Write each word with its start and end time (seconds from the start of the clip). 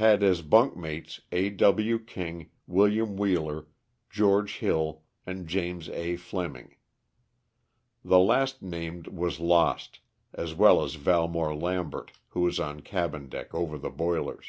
Had 0.00 0.22
as 0.22 0.40
bunk 0.40 0.74
mates 0.74 1.20
A. 1.32 1.50
W. 1.50 1.98
King, 1.98 2.48
Wm. 2.66 3.16
Wheeler, 3.18 3.66
George 4.08 4.56
Hill 4.60 5.02
and 5.26 5.46
James 5.46 5.90
A. 5.90 6.16
Fleming. 6.16 6.76
The 8.02 8.18
last 8.18 8.62
named 8.62 9.08
was 9.08 9.38
lost, 9.38 10.00
as 10.32 10.54
well 10.54 10.82
as 10.82 10.94
Valmore 10.96 11.54
Lambert 11.54 12.12
who 12.28 12.40
was 12.40 12.58
on 12.58 12.80
cabin 12.80 13.28
deck 13.28 13.52
over 13.52 13.76
the 13.76 13.90
boilers. 13.90 14.46